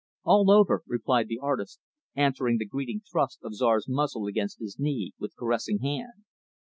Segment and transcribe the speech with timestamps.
[0.23, 1.79] "All over," replied the artist,
[2.15, 6.23] answering the greeting thrust of Czar's muzzle against his knee, with caressing hand.